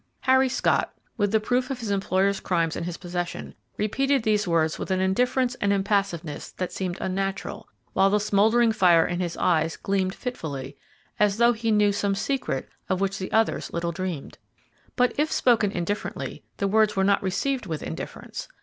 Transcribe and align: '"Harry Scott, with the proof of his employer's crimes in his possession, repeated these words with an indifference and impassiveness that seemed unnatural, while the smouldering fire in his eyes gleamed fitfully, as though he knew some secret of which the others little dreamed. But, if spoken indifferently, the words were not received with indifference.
'"Harry 0.21 0.49
Scott, 0.49 0.95
with 1.15 1.31
the 1.31 1.39
proof 1.39 1.69
of 1.69 1.79
his 1.79 1.91
employer's 1.91 2.39
crimes 2.39 2.75
in 2.75 2.85
his 2.85 2.97
possession, 2.97 3.53
repeated 3.77 4.23
these 4.23 4.47
words 4.47 4.79
with 4.79 4.89
an 4.89 4.99
indifference 4.99 5.53
and 5.61 5.71
impassiveness 5.71 6.49
that 6.53 6.71
seemed 6.71 6.97
unnatural, 6.99 7.69
while 7.93 8.09
the 8.09 8.19
smouldering 8.19 8.71
fire 8.71 9.05
in 9.05 9.19
his 9.19 9.37
eyes 9.37 9.77
gleamed 9.77 10.15
fitfully, 10.15 10.75
as 11.19 11.37
though 11.37 11.53
he 11.53 11.69
knew 11.69 11.91
some 11.91 12.15
secret 12.15 12.67
of 12.89 12.99
which 12.99 13.19
the 13.19 13.31
others 13.31 13.71
little 13.73 13.91
dreamed. 13.91 14.39
But, 14.95 15.13
if 15.19 15.31
spoken 15.31 15.71
indifferently, 15.71 16.41
the 16.57 16.67
words 16.67 16.95
were 16.95 17.03
not 17.03 17.21
received 17.21 17.67
with 17.67 17.83
indifference. 17.83 18.47